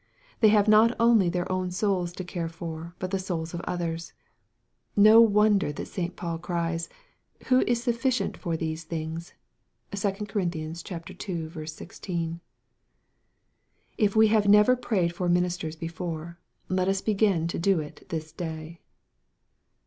They 0.39 0.47
have 0.47 0.67
not 0.67 0.95
only 0.99 1.29
their 1.29 1.51
own 1.51 1.69
souls 1.69 2.11
to 2.13 2.23
care 2.23 2.49
for, 2.49 2.95
but 2.97 3.11
the 3.11 3.19
souls 3.19 3.53
of 3.53 3.61
others. 3.65 4.13
No 4.95 5.21
wonder 5.21 5.71
that 5.71 5.87
St. 5.87 6.15
Paul 6.15 6.39
cries," 6.39 6.89
Who 7.49 7.59
is 7.67 7.83
sufficient 7.83 8.35
for 8.35 8.57
these 8.57 8.83
things?" 8.83 9.35
(2 9.91 10.11
Cor. 10.25 10.41
ii. 10.41 10.73
16.) 11.67 12.39
If 13.99 14.15
we 14.15 14.27
never 14.39 14.75
prayed 14.75 15.13
for 15.13 15.29
ministers 15.29 15.75
before, 15.75 16.39
let 16.67 16.87
us 16.87 17.01
begin 17.01 17.47
to 17.49 17.59
do 17.59 17.79
it 17.79 18.07
this 18.09 18.31
day. 18.31 18.79